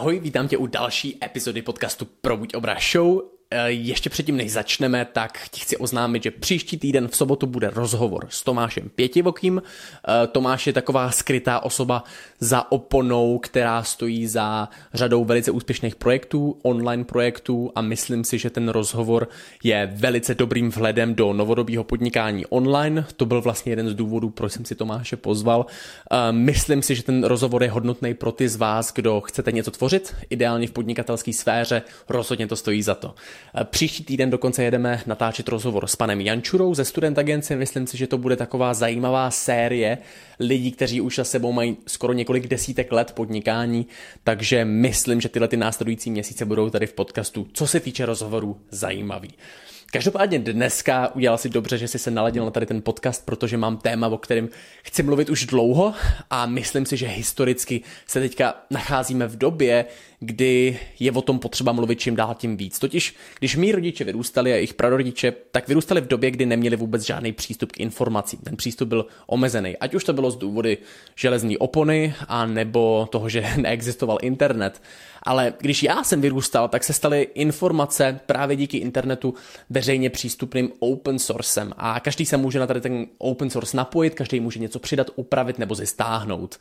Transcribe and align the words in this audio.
Ahoj, 0.00 0.20
vítám 0.20 0.48
tě 0.48 0.56
u 0.56 0.66
další 0.66 1.24
epizody 1.24 1.62
podcastu 1.62 2.04
Probuď 2.04 2.54
obraz 2.54 2.92
show. 2.92 3.22
Eh, 3.52 3.70
ještě 3.70 4.10
předtím, 4.10 4.36
než 4.36 4.52
začneme, 4.52 5.04
tak 5.04 5.48
ti 5.50 5.60
chci 5.60 5.76
oznámit, 5.76 6.22
že 6.22 6.30
příští 6.30 6.78
týden 6.78 7.08
v 7.08 7.16
sobotu 7.16 7.46
bude 7.46 7.70
rozhovor 7.70 8.26
s 8.28 8.42
Tomášem 8.42 8.88
Pětivokým. 8.88 9.62
Eh, 9.62 10.26
Tomáš 10.26 10.66
je 10.66 10.72
taková 10.72 11.10
skrytá 11.10 11.60
osoba 11.60 12.04
za 12.40 12.72
oponou, 12.72 13.38
která 13.38 13.82
stojí 13.82 14.26
za 14.26 14.68
řadou 14.94 15.24
velice 15.24 15.50
úspěšných 15.50 15.96
projektů, 15.96 16.58
online 16.62 17.04
projektů 17.04 17.72
a 17.74 17.80
myslím 17.80 18.24
si, 18.24 18.38
že 18.38 18.50
ten 18.50 18.68
rozhovor 18.68 19.28
je 19.62 19.92
velice 19.94 20.34
dobrým 20.34 20.70
vhledem 20.70 21.14
do 21.14 21.32
novodobího 21.32 21.84
podnikání 21.84 22.46
online. 22.46 23.06
To 23.16 23.26
byl 23.26 23.40
vlastně 23.40 23.72
jeden 23.72 23.88
z 23.88 23.94
důvodů, 23.94 24.30
proč 24.30 24.52
jsem 24.52 24.64
si 24.64 24.74
Tomáše 24.74 25.16
pozval. 25.16 25.66
Eh, 26.10 26.32
myslím 26.32 26.82
si, 26.82 26.94
že 26.94 27.02
ten 27.02 27.24
rozhovor 27.24 27.62
je 27.62 27.70
hodnotný 27.70 28.14
pro 28.14 28.32
ty 28.32 28.48
z 28.48 28.56
vás, 28.56 28.92
kdo 28.92 29.20
chcete 29.20 29.52
něco 29.52 29.70
tvořit, 29.70 30.14
ideálně 30.30 30.66
v 30.66 30.70
podnikatelské 30.70 31.32
sféře, 31.32 31.82
rozhodně 32.08 32.46
to 32.46 32.56
stojí 32.56 32.82
za 32.82 32.94
to. 32.94 33.14
Eh, 33.54 33.64
příští 33.64 34.04
týden 34.04 34.30
dokonce 34.30 34.64
jedeme 34.64 35.02
natáčet 35.06 35.48
rozhovor 35.48 35.86
s 35.86 35.96
panem 35.96 36.20
Jančurou 36.20 36.74
ze 36.74 36.84
Student 36.84 37.18
Agency. 37.18 37.56
Myslím 37.56 37.86
si, 37.86 37.96
že 37.98 38.06
to 38.06 38.18
bude 38.18 38.36
taková 38.36 38.74
zajímavá 38.74 39.30
série 39.30 39.98
lidí, 40.40 40.72
kteří 40.72 41.00
už 41.00 41.16
za 41.16 41.24
sebou 41.24 41.52
mají 41.52 41.76
skoro 41.86 42.12
několik 42.12 42.46
desítek 42.46 42.92
let 42.92 43.12
podnikání, 43.12 43.86
takže 44.24 44.64
myslím, 44.64 45.20
že 45.20 45.28
tyhle 45.28 45.48
ty 45.48 45.56
následující 45.56 46.10
měsíce 46.10 46.44
budou 46.44 46.70
tady 46.70 46.86
v 46.86 46.92
podcastu, 46.92 47.46
co 47.52 47.66
se 47.66 47.80
týče 47.80 48.06
rozhovorů, 48.06 48.60
zajímavý. 48.70 49.30
Každopádně 49.92 50.38
dneska 50.38 51.14
udělal 51.14 51.38
si 51.38 51.48
dobře, 51.48 51.78
že 51.78 51.88
jsi 51.88 51.98
se 51.98 52.10
naladil 52.10 52.44
na 52.44 52.50
tady 52.50 52.66
ten 52.66 52.82
podcast, 52.82 53.26
protože 53.26 53.56
mám 53.56 53.76
téma, 53.76 54.08
o 54.08 54.18
kterém 54.18 54.48
chci 54.82 55.02
mluvit 55.02 55.30
už 55.30 55.46
dlouho 55.46 55.94
a 56.30 56.46
myslím 56.46 56.86
si, 56.86 56.96
že 56.96 57.06
historicky 57.06 57.80
se 58.06 58.20
teďka 58.20 58.54
nacházíme 58.70 59.26
v 59.26 59.36
době, 59.36 59.86
kdy 60.20 60.78
je 60.98 61.12
o 61.12 61.22
tom 61.22 61.38
potřeba 61.38 61.72
mluvit 61.72 62.00
čím 62.00 62.16
dál 62.16 62.34
tím 62.34 62.56
víc. 62.56 62.78
Totiž, 62.78 63.16
když 63.38 63.56
mý 63.56 63.72
rodiče 63.72 64.04
vyrůstali 64.04 64.52
a 64.52 64.54
jejich 64.54 64.74
prarodiče, 64.74 65.32
tak 65.50 65.68
vyrůstali 65.68 66.00
v 66.00 66.06
době, 66.06 66.30
kdy 66.30 66.46
neměli 66.46 66.76
vůbec 66.76 67.02
žádný 67.02 67.32
přístup 67.32 67.72
k 67.72 67.80
informacím. 67.80 68.38
Ten 68.38 68.56
přístup 68.56 68.88
byl 68.88 69.06
omezený, 69.26 69.76
ať 69.76 69.94
už 69.94 70.04
to 70.04 70.12
bylo 70.12 70.30
z 70.30 70.36
důvody 70.36 70.78
železní 71.16 71.58
opony 71.58 72.14
a 72.28 72.46
nebo 72.46 73.08
toho, 73.12 73.28
že 73.28 73.46
neexistoval 73.56 74.18
internet. 74.22 74.82
Ale 75.22 75.54
když 75.60 75.82
já 75.82 76.04
jsem 76.04 76.20
vyrůstal, 76.20 76.68
tak 76.68 76.84
se 76.84 76.92
staly 76.92 77.28
informace 77.34 78.20
právě 78.26 78.56
díky 78.56 78.76
internetu 78.76 79.34
veřejně 79.70 80.10
přístupným 80.10 80.72
open 80.78 81.18
sourcem 81.18 81.72
a 81.76 82.00
každý 82.00 82.26
se 82.26 82.36
může 82.36 82.58
na 82.58 82.66
tady 82.66 82.80
ten 82.80 83.06
open 83.18 83.50
source 83.50 83.76
napojit, 83.76 84.14
každý 84.14 84.40
může 84.40 84.60
něco 84.60 84.78
přidat, 84.78 85.10
upravit 85.16 85.58
nebo 85.58 85.74
zestáhnout. 85.74 86.58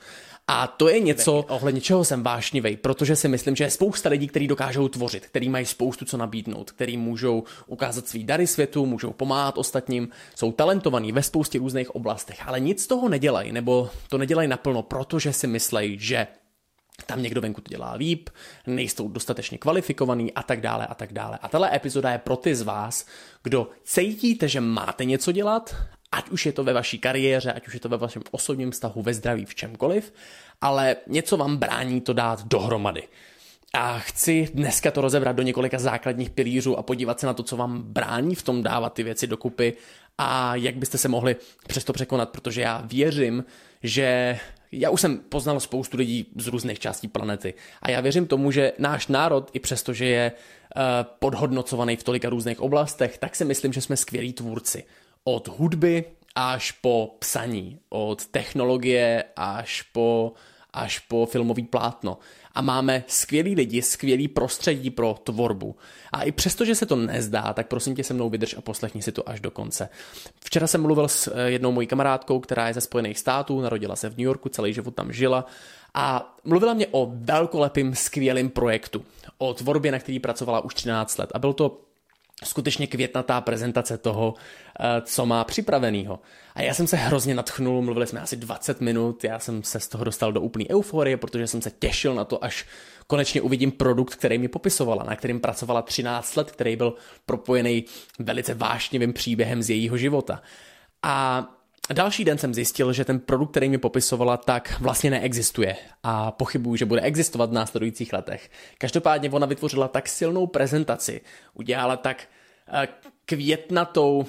A 0.52 0.68
to 0.68 0.90
je 0.90 1.00
něco, 1.00 1.46
ohledně 1.50 1.82
čeho 1.82 2.04
jsem 2.04 2.24
vášnivý, 2.24 2.78
protože 2.78 3.16
si 3.16 3.28
myslím, 3.28 3.49
že 3.56 3.64
je 3.64 3.72
spousta 3.72 4.10
lidí, 4.10 4.28
kteří 4.28 4.48
dokážou 4.48 4.88
tvořit, 4.88 5.26
kteří 5.26 5.50
mají 5.50 5.66
spoustu 5.66 6.06
co 6.06 6.18
nabídnout, 6.18 6.72
kteří 6.72 6.98
můžou 6.98 7.44
ukázat 7.68 8.08
svý 8.08 8.24
dary 8.24 8.48
světu, 8.48 8.86
můžou 8.86 9.12
pomáhat 9.12 9.58
ostatním, 9.58 10.10
jsou 10.36 10.52
talentovaní 10.52 11.12
ve 11.12 11.24
spoustě 11.24 11.60
různých 11.60 11.96
oblastech, 11.96 12.48
ale 12.48 12.60
nic 12.60 12.84
z 12.84 12.88
toho 12.88 13.10
nedělají, 13.10 13.52
nebo 13.52 13.90
to 14.10 14.18
nedělají 14.18 14.48
naplno, 14.48 14.84
protože 14.84 15.34
si 15.34 15.48
myslejí, 15.48 16.00
že 16.00 16.28
tam 17.06 17.22
někdo 17.22 17.42
venku 17.42 17.62
to 17.62 17.70
dělá 17.70 17.94
líp, 17.94 18.30
nejsou 18.68 19.08
dostatečně 19.08 19.58
kvalifikovaný 19.58 20.34
a 20.34 20.44
tak 20.44 20.62
dále 20.62 20.88
a 20.88 20.96
tak 20.96 21.14
dále. 21.14 21.40
A 21.42 21.48
tahle 21.48 21.76
epizoda 21.76 22.12
je 22.12 22.18
pro 22.18 22.36
ty 22.36 22.56
z 22.56 22.62
vás, 22.62 23.06
kdo 23.44 23.70
cítíte, 23.84 24.48
že 24.48 24.62
máte 24.62 25.06
něco 25.06 25.32
dělat, 25.32 25.76
ať 26.12 26.30
už 26.30 26.46
je 26.46 26.52
to 26.52 26.64
ve 26.64 26.74
vaší 26.74 27.00
kariéře, 27.00 27.54
ať 27.54 27.68
už 27.68 27.74
je 27.74 27.80
to 27.80 27.90
ve 27.90 27.98
vašem 27.98 28.22
osobním 28.32 28.72
vztahu, 28.72 29.02
ve 29.02 29.14
zdraví, 29.14 29.46
v 29.46 29.56
čemkoliv, 29.56 30.14
ale 30.62 30.96
něco 31.08 31.38
vám 31.38 31.58
brání 31.58 32.02
to 32.02 32.14
dát 32.14 32.48
dohromady. 32.48 33.04
A 33.74 34.00
chci 34.00 34.50
dneska 34.54 34.92
to 34.92 35.02
rozebrat 35.02 35.36
do 35.36 35.44
několika 35.44 35.80
základních 35.80 36.30
pilířů 36.30 36.78
a 36.78 36.84
podívat 36.84 37.20
se 37.20 37.26
na 37.26 37.34
to, 37.34 37.44
co 37.44 37.58
vám 37.58 37.82
brání 37.82 38.36
v 38.36 38.44
tom 38.44 38.64
dávat 38.64 38.94
ty 38.94 39.04
věci 39.04 39.28
dokupy 39.28 39.74
a 40.18 40.56
jak 40.56 40.76
byste 40.76 40.98
se 40.98 41.08
mohli 41.08 41.36
přesto 41.68 41.94
překonat, 41.94 42.30
protože 42.30 42.62
já 42.62 42.84
věřím, 42.86 43.46
že 43.84 44.40
já 44.72 44.90
už 44.90 45.02
jsem 45.02 45.18
poznal 45.18 45.60
spoustu 45.60 45.98
lidí 45.98 46.32
z 46.36 46.48
různých 46.48 46.80
částí 46.80 47.08
planety 47.08 47.54
a 47.82 47.92
já 47.92 48.02
věřím 48.02 48.28
tomu, 48.28 48.52
že 48.52 48.74
náš 48.78 49.08
národ, 49.08 49.50
i 49.54 49.60
přesto, 49.60 49.94
že 49.94 50.06
je 50.06 50.32
uh, 50.32 50.82
podhodnocovaný 51.20 51.96
v 51.96 52.04
tolika 52.04 52.30
různých 52.30 52.62
oblastech, 52.62 53.18
tak 53.18 53.36
si 53.36 53.46
myslím, 53.46 53.74
že 53.74 53.82
jsme 53.82 53.98
skvělí 53.98 54.34
tvůrci. 54.34 54.84
Od 55.24 55.48
hudby 55.48 56.06
až 56.36 56.72
po 56.72 57.16
psaní, 57.20 57.80
od 57.90 58.26
technologie 58.26 59.24
až 59.36 59.82
po, 59.82 60.34
až 60.74 61.00
po 61.00 61.26
filmový 61.26 61.64
plátno 61.64 62.18
a 62.56 62.62
máme 62.62 63.04
skvělý 63.08 63.56
lidi, 63.56 63.82
skvělý 63.82 64.28
prostředí 64.28 64.90
pro 64.90 65.16
tvorbu. 65.24 65.76
A 66.12 66.24
i 66.24 66.32
přesto, 66.32 66.66
že 66.66 66.76
se 66.76 66.86
to 66.86 66.96
nezdá, 66.96 67.54
tak 67.54 67.68
prosím 67.68 67.96
tě 67.96 68.04
se 68.04 68.14
mnou 68.14 68.30
vydrž 68.30 68.56
a 68.58 68.62
poslechni 68.62 69.02
si 69.02 69.12
to 69.12 69.30
až 69.30 69.40
do 69.40 69.52
konce. 69.52 69.90
Včera 70.46 70.68
jsem 70.68 70.82
mluvil 70.82 71.08
s 71.08 71.28
eh, 71.28 71.52
jednou 71.52 71.72
mojí 71.72 71.88
kamarádkou, 71.88 72.40
která 72.40 72.68
je 72.68 72.74
ze 72.74 72.82
Spojených 72.82 73.20
států, 73.20 73.62
narodila 73.62 73.96
se 73.96 74.10
v 74.10 74.18
New 74.18 74.26
Yorku, 74.26 74.50
celý 74.50 74.74
život 74.74 74.96
tam 74.96 75.12
žila 75.12 75.46
a 75.94 76.36
mluvila 76.44 76.74
mě 76.74 76.88
o 76.92 77.12
velkolepým, 77.16 77.96
skvělým 77.96 78.50
projektu, 78.50 79.06
o 79.38 79.54
tvorbě, 79.54 79.92
na 79.92 80.00
který 80.00 80.20
pracovala 80.20 80.60
už 80.60 80.74
13 80.74 81.18
let. 81.18 81.32
A 81.34 81.40
byl 81.40 81.54
to 81.54 81.82
skutečně 82.44 82.88
květnatá 82.88 83.42
prezentace 83.42 83.98
toho, 83.98 84.34
eh, 84.80 85.02
co 85.02 85.26
má 85.26 85.44
připravenýho. 85.44 86.20
A 86.56 86.62
já 86.62 86.74
jsem 86.74 86.88
se 86.88 86.98
hrozně 86.98 87.36
natchnul, 87.36 87.82
mluvili 87.82 88.08
jsme 88.08 88.22
asi 88.22 88.36
20 88.36 88.82
minut, 88.82 89.24
já 89.24 89.40
jsem 89.40 89.64
se 89.64 89.80
z 89.80 89.88
toho 89.88 90.04
dostal 90.04 90.32
do 90.32 90.42
úplné 90.42 90.66
euforie, 90.70 91.18
protože 91.18 91.48
jsem 91.48 91.62
se 91.62 91.72
těšil 91.72 92.16
na 92.16 92.26
to, 92.26 92.44
až 92.44 92.66
konečně 93.08 93.42
uvidím 93.42 93.72
produkt, 93.72 94.16
který 94.16 94.38
mi 94.38 94.48
popisovala, 94.48 95.04
na 95.04 95.16
kterým 95.16 95.40
pracovala 95.40 95.82
13 95.82 96.36
let, 96.36 96.52
který 96.52 96.76
byl 96.76 96.94
propojený 97.26 97.86
velice 98.20 98.54
vášnivým 98.54 99.14
příběhem 99.14 99.64
z 99.64 99.70
jejího 99.70 99.98
života. 99.98 100.42
A 101.04 101.46
Další 101.94 102.26
den 102.26 102.38
jsem 102.38 102.54
zjistil, 102.54 102.94
že 102.94 103.06
ten 103.06 103.20
produkt, 103.20 103.52
který 103.52 103.70
mi 103.70 103.78
popisovala, 103.78 104.38
tak 104.38 104.80
vlastně 104.80 105.10
neexistuje 105.10 105.76
a 106.04 106.32
pochybuju, 106.32 106.76
že 106.76 106.86
bude 106.86 107.02
existovat 107.02 107.50
v 107.50 107.54
následujících 107.54 108.14
letech. 108.14 108.50
Každopádně 108.78 109.32
ona 109.32 109.46
vytvořila 109.46 109.88
tak 109.88 110.10
silnou 110.10 110.48
prezentaci, 110.48 111.22
udělala 111.54 111.98
tak 111.98 112.28
eh, 112.68 112.88
květnatou 113.26 114.26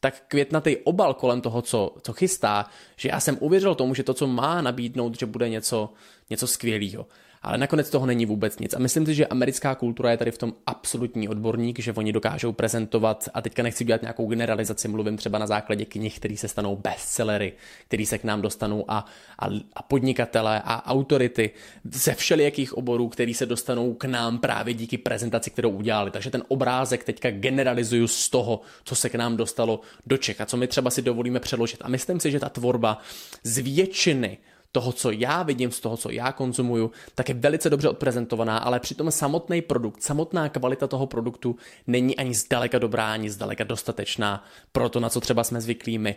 tak 0.00 0.22
květnatý 0.28 0.76
obal 0.76 1.14
kolem 1.14 1.40
toho, 1.40 1.62
co, 1.62 1.94
co 2.02 2.12
chystá, 2.12 2.66
že 2.96 3.08
já 3.08 3.20
jsem 3.20 3.36
uvěřil 3.40 3.74
tomu, 3.74 3.94
že 3.94 4.02
to, 4.02 4.14
co 4.14 4.26
má 4.26 4.60
nabídnout, 4.60 5.18
že 5.18 5.26
bude 5.26 5.48
něco, 5.48 5.92
něco 6.30 6.46
skvělého 6.46 7.06
ale 7.42 7.58
nakonec 7.58 7.90
toho 7.90 8.06
není 8.06 8.26
vůbec 8.26 8.58
nic. 8.58 8.74
A 8.74 8.78
myslím 8.78 9.06
si, 9.06 9.14
že 9.14 9.26
americká 9.26 9.74
kultura 9.74 10.10
je 10.10 10.16
tady 10.16 10.30
v 10.30 10.38
tom 10.38 10.54
absolutní 10.66 11.28
odborník, 11.28 11.78
že 11.78 11.92
oni 11.92 12.12
dokážou 12.12 12.52
prezentovat, 12.52 13.28
a 13.34 13.42
teďka 13.42 13.62
nechci 13.62 13.84
dělat 13.84 14.02
nějakou 14.02 14.26
generalizaci, 14.26 14.88
mluvím 14.88 15.16
třeba 15.16 15.38
na 15.38 15.46
základě 15.46 15.84
knih, 15.84 16.16
které 16.16 16.36
se 16.36 16.48
stanou 16.48 16.76
bestsellery, 16.76 17.52
které 17.88 18.06
se 18.06 18.18
k 18.18 18.24
nám 18.24 18.42
dostanou 18.42 18.84
a, 18.88 19.06
a, 19.38 19.46
a 19.74 19.82
podnikatele 19.82 20.62
a 20.64 20.86
autority 20.86 21.50
ze 21.84 22.14
všelijakých 22.14 22.76
oborů, 22.76 23.08
který 23.08 23.34
se 23.34 23.46
dostanou 23.46 23.94
k 23.94 24.04
nám 24.04 24.38
právě 24.38 24.74
díky 24.74 24.98
prezentaci, 24.98 25.50
kterou 25.50 25.70
udělali. 25.70 26.10
Takže 26.10 26.30
ten 26.30 26.42
obrázek 26.48 27.04
teďka 27.04 27.30
generalizuju 27.30 28.08
z 28.08 28.28
toho, 28.28 28.60
co 28.84 28.94
se 28.94 29.08
k 29.08 29.14
nám 29.14 29.36
dostalo 29.36 29.80
do 30.06 30.16
Čech 30.16 30.40
a 30.40 30.46
co 30.46 30.56
my 30.56 30.66
třeba 30.66 30.90
si 30.90 31.02
dovolíme 31.02 31.40
přeložit. 31.40 31.82
A 31.82 31.88
myslím 31.88 32.20
si, 32.20 32.30
že 32.30 32.40
ta 32.40 32.48
tvorba 32.48 32.98
z 33.42 33.58
většiny 33.58 34.38
toho, 34.72 34.92
co 34.92 35.10
já 35.10 35.42
vidím, 35.42 35.70
z 35.70 35.80
toho, 35.80 35.96
co 35.96 36.10
já 36.10 36.32
konzumuju, 36.32 36.90
tak 37.14 37.28
je 37.28 37.34
velice 37.34 37.70
dobře 37.70 37.88
odprezentovaná, 37.88 38.58
ale 38.58 38.80
přitom 38.80 39.10
samotný 39.10 39.62
produkt, 39.62 40.02
samotná 40.02 40.48
kvalita 40.48 40.86
toho 40.86 41.06
produktu 41.06 41.56
není 41.86 42.16
ani 42.16 42.34
zdaleka 42.34 42.78
dobrá, 42.78 43.12
ani 43.12 43.30
zdaleka 43.30 43.64
dostatečná 43.64 44.44
pro 44.72 44.88
to, 44.88 45.00
na 45.00 45.08
co 45.08 45.20
třeba 45.20 45.44
jsme 45.44 45.60
zvyklí 45.60 45.98
my. 45.98 46.16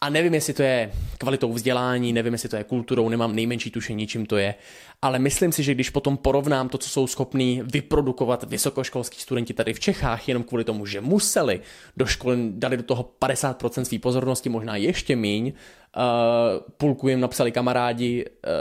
A 0.00 0.10
nevím, 0.10 0.34
jestli 0.34 0.54
to 0.54 0.62
je 0.62 0.92
kvalitou 1.18 1.52
vzdělání, 1.52 2.12
nevím, 2.12 2.32
jestli 2.32 2.48
to 2.48 2.56
je 2.56 2.64
kulturou, 2.64 3.08
nemám 3.08 3.36
nejmenší 3.36 3.70
tušení, 3.70 4.06
čím 4.06 4.26
to 4.26 4.36
je, 4.36 4.54
ale 5.02 5.18
myslím 5.18 5.52
si, 5.52 5.62
že 5.62 5.74
když 5.74 5.90
potom 5.90 6.16
porovnám 6.16 6.68
to, 6.68 6.78
co 6.78 6.88
jsou 6.88 7.06
schopní 7.06 7.62
vyprodukovat 7.64 8.44
vysokoškolský 8.44 9.20
studenti 9.20 9.54
tady 9.54 9.74
v 9.74 9.80
Čechách, 9.80 10.28
jenom 10.28 10.42
kvůli 10.42 10.64
tomu, 10.64 10.86
že 10.86 11.00
museli 11.00 11.60
do 11.96 12.06
školy, 12.06 12.38
dali 12.50 12.76
do 12.76 12.82
toho 12.82 13.10
50% 13.20 13.82
své 13.82 13.98
pozornosti, 13.98 14.48
možná 14.48 14.76
ještě 14.76 15.16
míň, 15.16 15.52
Uh, 15.96 16.02
půlku 16.76 17.08
jim 17.08 17.20
napsali 17.20 17.52
kamarádi 17.52 18.24
uh, 18.24 18.52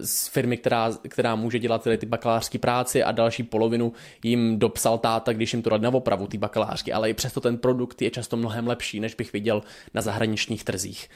z 0.00 0.28
firmy, 0.28 0.56
která, 0.56 0.90
která 1.08 1.34
může 1.34 1.58
dělat 1.58 1.88
ty 1.98 2.06
bakalářské 2.06 2.58
práci 2.58 3.02
a 3.02 3.12
další 3.12 3.42
polovinu 3.42 3.92
jim 4.24 4.58
dopsal 4.58 4.98
táta, 4.98 5.32
když 5.32 5.52
jim 5.52 5.62
to 5.62 5.70
dal 5.70 5.78
na 5.78 5.88
opravu, 5.88 6.26
ty 6.26 6.38
bakalářky, 6.38 6.92
ale 6.92 7.10
i 7.10 7.14
přesto 7.14 7.40
ten 7.40 7.58
produkt 7.58 8.02
je 8.02 8.10
často 8.10 8.36
mnohem 8.36 8.66
lepší, 8.66 9.00
než 9.00 9.14
bych 9.14 9.32
viděl 9.32 9.62
na 9.94 10.02
zahraničních 10.02 10.64
trzích. 10.64 11.08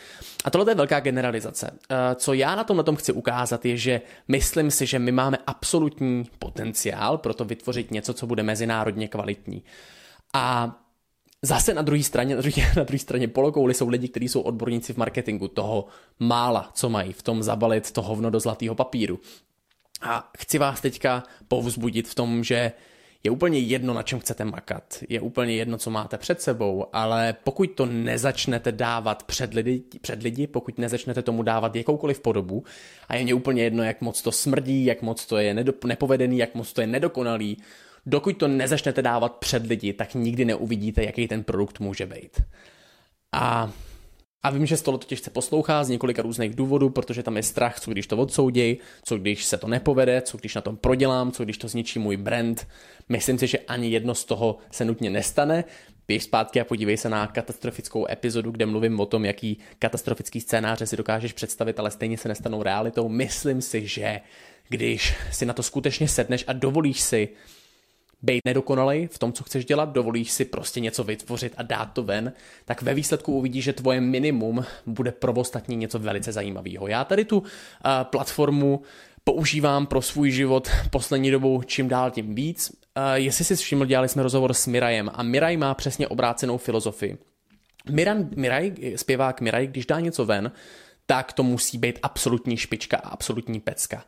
A 0.45 0.51
tohle 0.51 0.71
je 0.71 0.75
velká 0.75 1.01
generalizace. 1.01 1.71
Uh, 1.71 1.97
co 2.15 2.33
já 2.33 2.55
na 2.55 2.65
tom 2.65 2.77
na 2.77 2.83
tom 2.83 2.97
chci 2.97 3.13
ukázat 3.13 3.65
je, 3.65 3.77
že 3.77 4.01
myslím 4.29 4.71
si, 4.71 4.87
že 4.87 4.99
my 4.99 5.13
máme 5.13 5.39
absolutní 5.47 6.25
potenciál 6.39 7.19
pro 7.19 7.35
to 7.35 7.45
vytvořit 7.45 7.91
něco, 7.91 8.15
co 8.15 8.27
bude 8.27 8.43
mezinárodně 8.43 9.09
kvalitní. 9.09 9.63
A 10.35 10.77
Zase 11.47 11.75
na 11.75 11.83
druhé 11.83 12.03
straně, 12.03 12.35
na 12.37 12.41
druhé, 12.41 12.73
na 12.77 12.85
druhé 12.85 12.99
straně 12.99 13.29
polokouli 13.29 13.75
jsou 13.75 13.89
lidi, 13.89 14.09
kteří 14.09 14.29
jsou 14.29 14.41
odborníci 14.41 14.93
v 14.93 14.97
marketingu 14.97 15.49
toho 15.49 15.87
mála, 16.19 16.71
co 16.75 16.89
mají 16.89 17.13
v 17.13 17.23
tom 17.23 17.43
zabalit 17.43 17.91
to 17.91 18.03
hovno 18.03 18.31
do 18.31 18.41
zlatého 18.41 18.75
papíru. 18.75 19.21
A 20.03 20.31
chci 20.39 20.59
vás 20.59 20.81
teďka 20.81 21.23
povzbudit 21.49 22.09
v 22.09 22.15
tom, 22.15 22.45
že 22.45 22.73
je 23.25 23.31
úplně 23.31 23.59
jedno, 23.59 23.95
na 23.95 24.03
čem 24.03 24.21
chcete 24.21 24.45
makat. 24.45 24.99
Je 25.09 25.21
úplně 25.21 25.55
jedno, 25.55 25.79
co 25.79 25.91
máte 25.91 26.19
před 26.19 26.43
sebou, 26.43 26.87
ale 26.93 27.35
pokud 27.45 27.67
to 27.67 27.87
nezačnete 27.87 28.73
dávat 28.73 29.23
před 29.23 29.55
lidi, 29.55 29.83
před 30.01 30.23
lidi 30.23 30.47
pokud 30.47 30.79
nezačnete 30.79 31.23
tomu 31.23 31.43
dávat 31.43 31.77
jakoukoliv 31.77 32.21
podobu, 32.21 32.65
a 33.09 33.17
je 33.17 33.25
mě 33.25 33.35
úplně 33.35 33.63
jedno, 33.63 33.83
jak 33.83 34.01
moc 34.01 34.23
to 34.23 34.33
smrdí, 34.33 34.85
jak 34.85 35.03
moc 35.03 35.27
to 35.27 35.37
je 35.37 35.65
nepovedený, 35.85 36.39
jak 36.39 36.55
moc 36.55 36.73
to 36.73 36.81
je 36.81 36.87
nedokonalý, 36.87 37.57
dokud 38.07 38.37
to 38.37 38.49
nezačnete 38.49 39.03
dávat 39.03 39.37
před 39.37 39.67
lidi, 39.67 39.93
tak 39.93 40.15
nikdy 40.15 40.45
neuvidíte, 40.45 41.05
jaký 41.05 41.29
ten 41.29 41.45
produkt 41.45 41.81
může 41.81 42.07
být. 42.07 42.41
A 43.33 43.73
a 44.47 44.51
vím, 44.51 44.67
že 44.67 44.77
toho 44.77 44.99
to 44.99 45.07
těžce 45.07 45.31
poslouchá 45.31 45.85
z 45.85 45.89
několika 45.89 46.23
různých 46.23 46.55
důvodů, 46.55 46.91
protože 46.91 47.23
tam 47.23 47.37
je 47.37 47.43
strach, 47.43 47.81
co 47.81 47.91
když 47.91 48.07
to 48.07 48.17
odsouděj, 48.17 48.79
co 49.03 49.19
když 49.19 49.45
se 49.45 49.59
to 49.59 49.69
nepovede, 49.69 50.23
co 50.23 50.39
když 50.39 50.55
na 50.55 50.61
tom 50.61 50.77
prodělám, 50.77 51.33
co 51.33 51.45
když 51.45 51.59
to 51.59 51.69
zničí 51.69 51.99
můj 51.99 52.17
brand. 52.17 52.69
Myslím 53.09 53.39
si, 53.39 53.47
že 53.47 53.59
ani 53.59 53.91
jedno 53.91 54.15
z 54.15 54.25
toho 54.25 54.59
se 54.71 54.85
nutně 54.85 55.11
nestane. 55.11 55.65
Běž 56.09 56.25
zpátky 56.25 56.61
a 56.61 56.65
podívej 56.65 56.97
se 56.97 57.09
na 57.09 57.27
katastrofickou 57.27 58.07
epizodu, 58.11 58.51
kde 58.51 58.67
mluvím 58.67 59.01
o 59.01 59.07
tom, 59.07 59.25
jaký 59.25 59.59
katastrofický 59.79 60.41
scénáře 60.41 60.87
si 60.87 60.97
dokážeš 60.97 61.33
představit, 61.33 61.79
ale 61.79 61.91
stejně 61.91 62.19
se 62.19 62.29
nestanou 62.29 62.63
realitou. 62.63 63.09
Myslím 63.09 63.63
si, 63.63 63.87
že 63.87 64.21
když 64.69 65.15
si 65.33 65.47
na 65.47 65.53
to 65.53 65.63
skutečně 65.63 66.09
sedneš 66.09 66.45
a 66.47 66.53
dovolíš 66.53 67.01
si 67.01 67.29
být 68.23 68.41
nedokonalej 68.45 69.07
v 69.07 69.19
tom, 69.19 69.33
co 69.33 69.45
chceš 69.45 69.65
dělat, 69.65 69.93
dovolíš 69.93 70.31
si 70.31 70.45
prostě 70.45 70.81
něco 70.81 71.05
vytvořit 71.05 71.55
a 71.57 71.63
dát 71.63 71.85
to 71.85 72.03
ven, 72.03 72.33
tak 72.65 72.83
ve 72.83 72.95
výsledku 72.95 73.33
uvidíš, 73.33 73.65
že 73.65 73.73
tvoje 73.73 74.01
minimum 74.01 74.65
bude 74.87 75.13
pro 75.13 75.33
ostatní 75.33 75.77
něco 75.77 75.99
velice 75.99 76.33
zajímavého. 76.33 76.89
Já 76.89 77.05
tady 77.05 77.25
tu 77.25 77.39
uh, 77.39 77.45
platformu 78.03 78.83
používám 79.25 79.87
pro 79.87 80.03
svůj 80.03 80.31
život 80.31 80.69
poslední 80.91 81.31
dobou 81.31 81.63
čím 81.63 81.89
dál 81.89 82.11
tím 82.11 82.35
víc. 82.35 82.71
Uh, 82.71 83.03
jestli 83.15 83.45
si 83.45 83.57
všiml, 83.57 83.87
dělali 83.87 84.09
jsme 84.09 84.23
rozhovor 84.23 84.55
s 84.55 84.67
Mirajem 84.67 85.11
a 85.15 85.23
Miraj 85.23 85.57
má 85.57 85.75
přesně 85.75 86.09
obrácenou 86.09 86.59
filozofii. 86.59 87.19
Miran, 87.91 88.29
Miraj, 88.37 88.73
zpěvák 88.97 89.41
Miraj, 89.41 89.67
když 89.67 89.87
dá 89.87 90.01
něco 90.01 90.25
ven, 90.25 90.53
tak 91.07 91.33
to 91.33 91.43
musí 91.43 91.79
být 91.79 91.99
absolutní 92.03 92.57
špička 92.57 92.97
a 92.97 93.09
absolutní 93.09 93.61
pecka. 93.61 94.05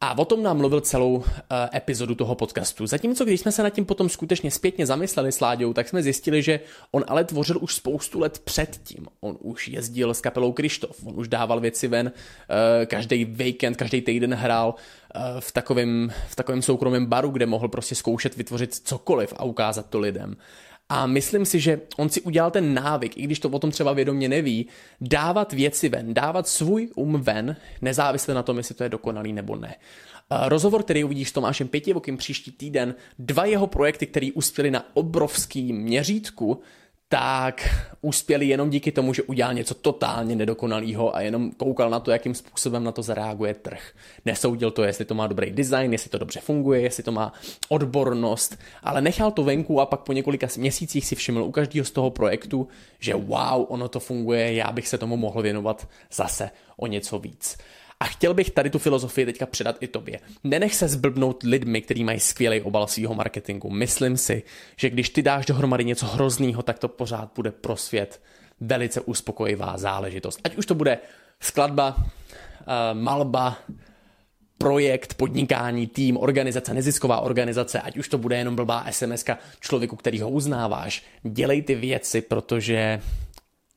A 0.00 0.18
o 0.18 0.24
tom 0.24 0.42
nám 0.42 0.56
mluvil 0.56 0.80
celou 0.80 1.14
uh, 1.14 1.24
epizodu 1.74 2.14
toho 2.14 2.34
podcastu. 2.34 2.86
Zatímco 2.86 3.24
když 3.24 3.40
jsme 3.40 3.52
se 3.52 3.62
nad 3.62 3.70
tím 3.70 3.84
potom 3.84 4.08
skutečně 4.08 4.50
zpětně 4.50 4.86
zamysleli 4.86 5.32
s 5.32 5.40
Láďou, 5.40 5.72
tak 5.72 5.88
jsme 5.88 6.02
zjistili, 6.02 6.42
že 6.42 6.60
on 6.90 7.04
ale 7.08 7.24
tvořil 7.24 7.58
už 7.60 7.74
spoustu 7.74 8.20
let 8.20 8.38
předtím. 8.38 9.06
On 9.20 9.36
už 9.40 9.68
jezdil 9.68 10.14
s 10.14 10.20
kapelou 10.20 10.52
Krištof, 10.52 11.06
on 11.06 11.18
už 11.18 11.28
dával 11.28 11.60
věci 11.60 11.88
ven, 11.88 12.06
uh, 12.06 12.86
každý 12.86 13.24
víkend, 13.24 13.76
každý 13.76 14.00
týden 14.00 14.34
hrál 14.34 14.74
uh, 14.74 15.40
v 15.40 15.52
takovém, 15.52 16.12
v 16.28 16.36
takovém 16.36 16.62
soukromém 16.62 17.06
baru, 17.06 17.30
kde 17.30 17.46
mohl 17.46 17.68
prostě 17.68 17.94
zkoušet 17.94 18.36
vytvořit 18.36 18.74
cokoliv 18.74 19.32
a 19.36 19.44
ukázat 19.44 19.86
to 19.90 19.98
lidem. 19.98 20.36
A 20.88 21.06
myslím 21.06 21.44
si, 21.44 21.60
že 21.60 21.80
on 21.96 22.08
si 22.08 22.20
udělal 22.20 22.50
ten 22.50 22.74
návyk, 22.74 23.16
i 23.16 23.22
když 23.22 23.40
to 23.40 23.48
o 23.48 23.58
tom 23.58 23.70
třeba 23.70 23.92
vědomě 23.92 24.28
neví, 24.28 24.66
dávat 25.00 25.52
věci 25.52 25.88
ven, 25.88 26.14
dávat 26.14 26.48
svůj 26.48 26.88
um 26.94 27.20
ven, 27.20 27.56
nezávisle 27.82 28.34
na 28.34 28.42
tom, 28.42 28.56
jestli 28.56 28.74
to 28.74 28.82
je 28.82 28.88
dokonalý 28.88 29.32
nebo 29.32 29.56
ne. 29.56 29.76
Rozhovor, 30.30 30.82
který 30.82 31.04
uvidíš 31.04 31.28
s 31.28 31.32
Tomášem 31.32 31.68
Pětivokým 31.68 32.16
příští 32.16 32.52
týden, 32.52 32.94
dva 33.18 33.44
jeho 33.44 33.66
projekty, 33.66 34.06
které 34.06 34.28
uspěly 34.34 34.70
na 34.70 34.84
obrovský 34.94 35.72
měřítku, 35.72 36.60
tak 37.08 37.68
uspěli 38.00 38.46
jenom 38.46 38.70
díky 38.70 38.92
tomu, 38.92 39.14
že 39.14 39.22
udělal 39.22 39.54
něco 39.54 39.74
totálně 39.74 40.36
nedokonalého 40.36 41.16
a 41.16 41.20
jenom 41.20 41.50
koukal 41.50 41.90
na 41.90 42.00
to, 42.00 42.10
jakým 42.10 42.34
způsobem 42.34 42.84
na 42.84 42.92
to 42.92 43.02
zareaguje 43.02 43.54
trh. 43.54 43.92
Nesoudil 44.24 44.70
to, 44.70 44.82
jestli 44.82 45.04
to 45.04 45.14
má 45.14 45.26
dobrý 45.26 45.50
design, 45.50 45.92
jestli 45.92 46.10
to 46.10 46.18
dobře 46.18 46.40
funguje, 46.40 46.80
jestli 46.80 47.02
to 47.02 47.12
má 47.12 47.32
odbornost, 47.68 48.58
ale 48.82 49.00
nechal 49.00 49.30
to 49.30 49.44
venku 49.44 49.80
a 49.80 49.86
pak 49.86 50.00
po 50.00 50.12
několika 50.12 50.46
měsících 50.56 51.06
si 51.06 51.14
všiml 51.14 51.42
u 51.42 51.50
každého 51.50 51.84
z 51.84 51.90
toho 51.90 52.10
projektu, 52.10 52.68
že 52.98 53.14
wow, 53.14 53.66
ono 53.68 53.88
to 53.88 54.00
funguje, 54.00 54.54
já 54.54 54.72
bych 54.72 54.88
se 54.88 54.98
tomu 54.98 55.16
mohl 55.16 55.42
věnovat 55.42 55.88
zase 56.12 56.50
o 56.76 56.86
něco 56.86 57.18
víc. 57.18 57.58
A 58.00 58.04
chtěl 58.04 58.34
bych 58.34 58.50
tady 58.50 58.70
tu 58.70 58.78
filozofii 58.78 59.26
teďka 59.26 59.46
předat 59.46 59.76
i 59.80 59.86
tobě. 59.86 60.20
Nenech 60.44 60.74
se 60.74 60.88
zblbnout 60.88 61.42
lidmi, 61.42 61.82
kteří 61.82 62.04
mají 62.04 62.20
skvělý 62.20 62.60
obal 62.60 62.86
svého 62.86 63.14
marketingu. 63.14 63.70
Myslím 63.70 64.16
si, 64.16 64.42
že 64.76 64.90
když 64.90 65.10
ty 65.10 65.22
dáš 65.22 65.46
dohromady 65.46 65.84
něco 65.84 66.06
hroznýho, 66.06 66.62
tak 66.62 66.78
to 66.78 66.88
pořád 66.88 67.32
bude 67.34 67.50
pro 67.50 67.76
svět 67.76 68.20
velice 68.60 69.00
uspokojivá 69.00 69.78
záležitost. 69.78 70.40
Ať 70.44 70.56
už 70.56 70.66
to 70.66 70.74
bude 70.74 70.98
skladba, 71.40 71.96
uh, 71.96 72.04
malba, 72.92 73.58
projekt, 74.58 75.14
podnikání, 75.14 75.86
tým, 75.86 76.16
organizace, 76.16 76.74
nezisková 76.74 77.20
organizace, 77.20 77.80
ať 77.80 77.96
už 77.96 78.08
to 78.08 78.18
bude 78.18 78.36
jenom 78.36 78.56
blbá 78.56 78.86
SMS 78.90 79.24
člověku, 79.60 79.96
který 79.96 80.20
ho 80.20 80.30
uznáváš. 80.30 81.04
Dělej 81.22 81.62
ty 81.62 81.74
věci, 81.74 82.20
protože 82.20 83.00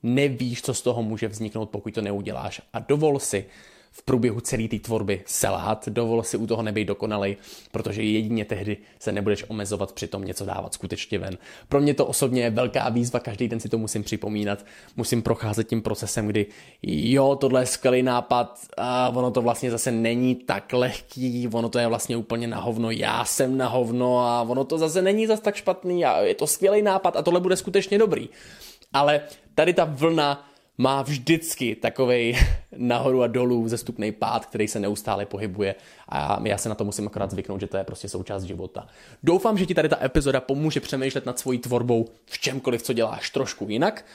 nevíš, 0.04 0.62
co 0.62 0.74
z 0.74 0.82
toho 0.82 1.04
může 1.04 1.28
vzniknout, 1.28 1.70
pokud 1.70 1.94
to 1.94 2.02
neuděláš. 2.02 2.62
A 2.74 2.80
dovol 2.80 3.20
si 3.20 3.46
v 3.92 4.04
průběhu 4.04 4.40
celé 4.40 4.68
té 4.68 4.80
tvorby 4.80 5.24
selhat, 5.26 5.88
dovol 5.88 6.24
si 6.24 6.38
u 6.38 6.48
toho 6.48 6.62
nebejt 6.62 6.88
dokonalej, 6.88 7.38
protože 7.72 8.04
jedině 8.04 8.46
tehdy 8.46 8.78
se 9.00 9.12
nebudeš 9.12 9.46
omezovat 9.48 9.92
při 9.92 10.08
tom 10.08 10.26
něco 10.26 10.46
dávat 10.46 10.74
skutečně 10.74 11.20
ven. 11.20 11.38
Pro 11.70 11.82
mě 11.82 11.94
to 11.94 12.06
osobně 12.06 12.42
je 12.42 12.50
velká 12.50 12.90
výzva, 12.90 13.20
každý 13.20 13.48
den 13.48 13.60
si 13.60 13.70
to 13.70 13.78
musím 13.78 14.04
připomínat, 14.04 14.66
musím 14.98 15.22
procházet 15.22 15.68
tím 15.68 15.82
procesem, 15.82 16.28
kdy 16.28 16.46
jo, 16.84 17.36
tohle 17.36 17.62
je 17.62 17.66
skvělý 17.66 18.04
nápad 18.04 18.60
a 18.78 19.10
ono 19.10 19.32
to 19.32 19.42
vlastně 19.42 19.72
zase 19.72 19.92
není 19.92 20.36
tak 20.36 20.74
lehký, 20.74 21.48
ono 21.54 21.70
to 21.70 21.80
je 21.80 21.88
vlastně 21.88 22.18
úplně 22.18 22.48
na 22.48 22.60
hovno, 22.60 22.92
já 22.92 23.26
jsem 23.26 23.58
na 23.58 23.68
hovno 23.68 24.20
a 24.20 24.42
ono 24.42 24.64
to 24.64 24.78
zase 24.78 25.02
není 25.02 25.28
zase 25.28 25.42
tak 25.42 25.56
špatný 25.56 26.06
a 26.06 26.22
je 26.22 26.36
to 26.36 26.48
skvělý 26.48 26.82
nápad 26.82 27.16
a 27.16 27.22
tohle 27.22 27.40
bude 27.40 27.56
skutečně 27.56 27.98
dobrý. 27.98 28.30
Ale 28.94 29.22
tady 29.56 29.74
ta 29.74 29.86
vlna 29.86 30.49
má 30.80 31.02
vždycky 31.02 31.76
takový 31.76 32.38
nahoru 32.78 33.24
a 33.24 33.28
dolů 33.28 33.68
zestupný 33.68 34.12
pád, 34.12 34.46
který 34.46 34.68
se 34.68 34.80
neustále 34.80 35.26
pohybuje 35.26 35.76
a 36.10 36.40
já 36.44 36.58
se 36.58 36.70
na 36.70 36.76
to 36.76 36.86
musím 36.86 37.08
akorát 37.08 37.32
zvyknout, 37.32 37.60
že 37.60 37.68
to 37.68 37.78
je 37.78 37.84
prostě 37.84 38.10
součást 38.10 38.44
života. 38.44 38.88
Doufám, 39.24 39.58
že 39.58 39.66
ti 39.66 39.74
tady 39.74 39.90
ta 39.90 40.06
epizoda 40.06 40.42
pomůže 40.42 40.80
přemýšlet 40.80 41.26
nad 41.26 41.40
svojí 41.40 41.60
tvorbou 41.60 42.06
v 42.26 42.40
čemkoliv, 42.40 42.82
co 42.82 42.94
děláš 42.94 43.30
trošku 43.30 43.66
jinak. 43.70 44.06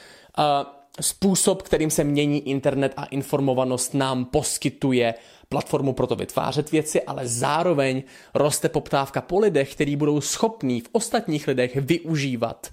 Způsob, 1.00 1.62
kterým 1.62 1.90
se 1.90 2.04
mění 2.04 2.48
internet 2.48 2.92
a 2.96 3.04
informovanost 3.04 3.94
nám 3.94 4.24
poskytuje 4.24 5.14
platformu 5.48 5.92
pro 5.92 6.06
to 6.06 6.16
vytvářet 6.16 6.70
věci, 6.70 7.02
ale 7.02 7.28
zároveň 7.28 8.02
roste 8.34 8.68
poptávka 8.68 9.20
po 9.20 9.38
lidech, 9.38 9.74
kteří 9.74 9.96
budou 9.96 10.20
schopní 10.20 10.80
v 10.80 10.88
ostatních 10.92 11.48
lidech 11.48 11.76
využívat 11.76 12.70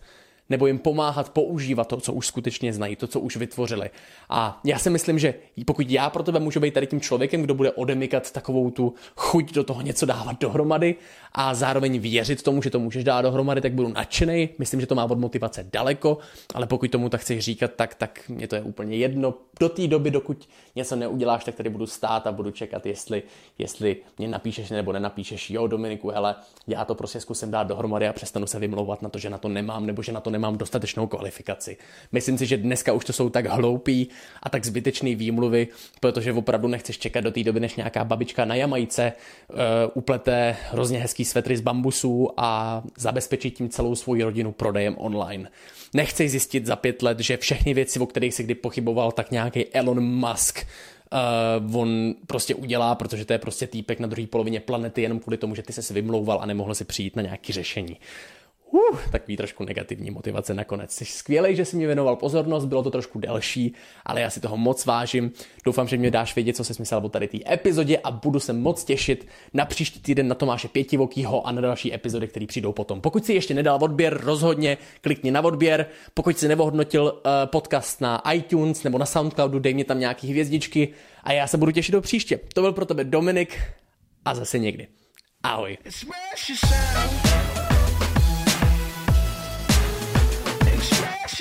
nebo 0.52 0.68
jim 0.68 0.80
pomáhat 0.80 1.30
používat 1.30 1.88
to, 1.88 1.98
co 1.98 2.14
už 2.14 2.28
skutečně 2.28 2.74
znají, 2.74 2.96
to, 2.96 3.08
co 3.08 3.20
už 3.20 3.38
vytvořili. 3.38 3.90
A 4.30 4.60
já 4.64 4.80
si 4.80 4.90
myslím, 4.90 5.20
že 5.20 5.34
pokud 5.66 5.90
já 5.90 6.10
pro 6.10 6.24
tebe 6.24 6.40
můžu 6.40 6.60
být 6.60 6.74
tady 6.74 6.88
tím 6.88 7.02
člověkem, 7.02 7.42
kdo 7.42 7.54
bude 7.54 7.72
odemykat 7.72 8.32
takovou 8.32 8.72
tu 8.72 8.94
chuť 9.16 9.54
do 9.54 9.64
toho 9.64 9.82
něco 9.82 10.06
dávat 10.06 10.40
dohromady 10.40 10.96
a 11.34 11.54
zároveň 11.54 12.00
věřit 12.00 12.44
tomu, 12.44 12.62
že 12.62 12.70
to 12.70 12.80
můžeš 12.80 13.04
dát 13.04 13.22
dohromady, 13.22 13.62
tak 13.62 13.74
budu 13.74 13.88
nadšený. 13.88 14.50
Myslím, 14.60 14.82
že 14.82 14.88
to 14.88 14.96
má 14.96 15.06
od 15.06 15.20
motivace 15.20 15.66
daleko, 15.74 16.18
ale 16.54 16.68
pokud 16.68 16.92
tomu 16.92 17.10
tak 17.10 17.22
chceš 17.22 17.46
říkat, 17.46 17.72
tak, 17.76 17.96
tak 17.96 18.30
mě 18.30 18.48
to 18.48 18.56
je 18.56 18.62
úplně 18.62 18.98
jedno. 18.98 19.34
Do 19.60 19.70
té 19.70 19.88
doby, 19.88 20.12
dokud 20.12 20.50
něco 20.76 20.96
neuděláš, 20.96 21.44
tak 21.44 21.56
tady 21.56 21.70
budu 21.70 21.88
stát 21.88 22.28
a 22.28 22.32
budu 22.32 22.52
čekat, 22.52 22.86
jestli, 22.86 23.24
jestli 23.58 23.98
mě 24.18 24.28
napíšeš 24.28 24.70
nebo 24.70 24.92
nenapíšeš. 24.92 25.50
Jo, 25.50 25.68
Dominiku, 25.68 26.10
hele, 26.10 26.36
já 26.68 26.86
to 26.86 26.96
prostě 26.96 27.20
zkusím 27.20 27.52
dát 27.52 27.68
dohromady 27.68 28.08
a 28.08 28.14
přestanu 28.14 28.48
se 28.48 28.60
vymlouvat 28.60 29.02
na 29.02 29.10
to, 29.10 29.20
že 29.20 29.30
na 29.30 29.38
to 29.38 29.48
nemám 29.50 29.86
nebo 29.86 30.04
že 30.04 30.12
na 30.12 30.20
to 30.20 30.30
nemám 30.30 30.41
nemám 30.42 30.58
dostatečnou 30.58 31.08
kvalifikaci. 31.08 31.78
Myslím 32.12 32.38
si, 32.38 32.46
že 32.46 32.58
dneska 32.58 32.94
už 32.94 33.06
to 33.06 33.14
jsou 33.14 33.30
tak 33.30 33.46
hloupý 33.46 34.10
a 34.44 34.50
tak 34.50 34.66
zbytečný 34.66 35.16
výmluvy, 35.16 35.68
protože 36.00 36.34
opravdu 36.34 36.68
nechceš 36.68 36.98
čekat 36.98 37.22
do 37.22 37.32
té 37.32 37.44
doby, 37.44 37.60
než 37.60 37.76
nějaká 37.76 38.04
babička 38.04 38.46
na 38.46 38.56
Jamajce 38.56 39.14
uh, 39.14 39.58
uplete 39.94 40.58
hrozně 40.72 41.00
hezký 41.00 41.26
svetry 41.26 41.58
z 41.58 41.62
bambusů 41.62 42.30
a 42.38 42.82
zabezpečí 42.98 43.52
tím 43.52 43.70
celou 43.70 43.96
svou 43.96 44.24
rodinu 44.24 44.52
prodejem 44.52 44.96
online. 44.98 45.50
Nechceš 45.94 46.32
zjistit 46.32 46.66
za 46.66 46.76
pět 46.76 47.02
let, 47.02 47.20
že 47.20 47.38
všechny 47.38 47.74
věci, 47.74 48.00
o 48.00 48.06
kterých 48.06 48.34
si 48.34 48.44
kdy 48.44 48.56
pochyboval, 48.56 49.12
tak 49.12 49.32
nějaký 49.32 49.66
Elon 49.74 50.04
Musk 50.04 50.66
uh, 51.70 51.78
on 51.78 52.16
prostě 52.28 52.56
udělá, 52.56 52.96
protože 52.96 53.26
to 53.26 53.34
je 53.34 53.40
prostě 53.40 53.68
týpek 53.68 54.00
na 54.00 54.08
druhé 54.08 54.28
polovině 54.28 54.60
planety 54.60 55.02
jenom 55.02 55.20
kvůli 55.20 55.38
tomu, 55.38 55.56
že 55.56 55.62
ty 55.62 55.74
se 55.74 55.94
vymlouval 55.94 56.40
a 56.42 56.46
nemohl 56.46 56.76
si 56.76 56.86
přijít 56.86 57.16
na 57.16 57.22
nějaké 57.22 57.54
řešení 57.54 57.98
uh, 58.72 59.00
takový 59.12 59.38
trošku 59.38 59.66
negativní 59.66 60.12
motivace 60.12 60.54
nakonec. 60.54 60.92
Jsi 60.92 61.06
skvělý, 61.06 61.56
že 61.56 61.66
jsi 61.66 61.76
mi 61.76 61.86
věnoval 61.86 62.16
pozornost, 62.16 62.66
bylo 62.66 62.84
to 62.84 62.92
trošku 62.92 63.20
delší, 63.20 63.74
ale 64.06 64.22
já 64.22 64.30
si 64.30 64.40
toho 64.40 64.58
moc 64.58 64.86
vážím. 64.86 65.32
Doufám, 65.66 65.88
že 65.88 65.98
mě 65.98 66.12
dáš 66.12 66.36
vědět, 66.36 66.56
co 66.56 66.64
jsi 66.64 66.74
myslel 66.80 67.02
o 67.06 67.10
tady 67.10 67.28
té 67.28 67.38
epizodě 67.54 67.98
a 67.98 68.12
budu 68.12 68.40
se 68.40 68.54
moc 68.54 68.84
těšit 68.84 69.28
na 69.54 69.66
příští 69.66 70.00
týden 70.00 70.28
na 70.28 70.36
Tomáše 70.36 70.68
Pětivokýho 70.68 71.48
a 71.48 71.52
na 71.52 71.62
další 71.62 71.94
epizody, 71.94 72.28
které 72.28 72.46
přijdou 72.46 72.72
potom. 72.72 73.02
Pokud 73.02 73.26
si 73.26 73.34
ještě 73.34 73.54
nedal 73.54 73.80
odběr, 73.82 74.22
rozhodně 74.24 74.78
klikni 75.02 75.32
na 75.32 75.42
odběr. 75.42 75.86
Pokud 76.14 76.38
si 76.38 76.48
nevohodnotil 76.48 77.04
uh, 77.04 77.32
podcast 77.46 78.02
na 78.02 78.32
iTunes 78.32 78.84
nebo 78.84 78.98
na 78.98 79.06
Soundcloudu, 79.06 79.60
dej 79.60 79.74
mi 79.74 79.84
tam 79.84 80.00
nějaký 80.00 80.28
hvězdičky 80.28 80.94
a 81.24 81.32
já 81.32 81.48
se 81.48 81.58
budu 81.58 81.72
těšit 81.72 81.94
do 81.94 82.02
příště. 82.02 82.40
To 82.54 82.62
byl 82.62 82.74
pro 82.74 82.86
tebe 82.86 83.04
Dominik 83.04 83.62
a 84.26 84.36
zase 84.36 84.60
někdy. 84.60 84.88
Ahoj. 85.44 85.78
Smash. 85.90 87.51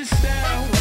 your 0.01 0.07
style. 0.07 0.80